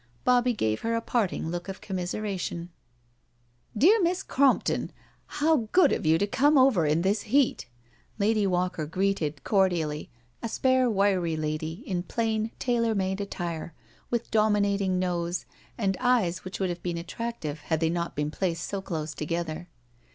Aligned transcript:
Bobbie 0.23 0.53
gave 0.53 0.81
her 0.81 0.95
a 0.95 0.99
parting 1.01 1.49
look 1.51 1.69
of 1.69 1.79
conuniseration. 1.79 2.69
BRACKENHILL 3.75 3.75
HALL 3.75 3.75
47" 3.75 3.77
Dear 3.77 4.01
Miss 4.09 4.23
Crompton, 4.23 4.91
how 5.27 5.57
good 5.73 5.91
of 5.91 6.07
you 6.07 6.17
to 6.17 6.25
come 6.25 6.57
over 6.57 6.87
in 6.87 7.03
this 7.03 7.21
heat 7.21 7.67
I" 7.69 7.75
Lady 8.17 8.47
Walker 8.47 8.87
greeted 8.87 9.43
cordially 9.43 10.09
a 10.41 10.49
spare 10.49 10.89
wiry 10.89 11.37
lady 11.37 11.83
in 11.85 12.01
plain 12.01 12.49
tailor 12.57 12.95
made 12.95 13.21
attire, 13.21 13.75
with 14.09 14.31
domi 14.31 14.61
nating 14.61 14.93
nose, 14.97 15.45
and 15.77 15.95
eyes 15.99 16.43
which 16.43 16.59
would 16.59 16.69
have 16.69 16.81
been 16.81 16.97
attractive 16.97 17.59
had 17.59 17.79
they 17.79 17.91
not 17.91 18.15
been 18.15 18.31
placed 18.31 18.63
so 18.63 18.81
close 18.81 19.13
together. 19.13 19.69